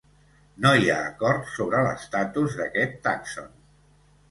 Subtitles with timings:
[0.65, 3.55] No hi ha acord sobre l'estatus d'aquest tàxon.